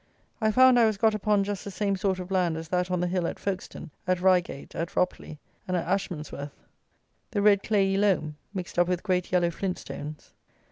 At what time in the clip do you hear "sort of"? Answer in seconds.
1.95-2.31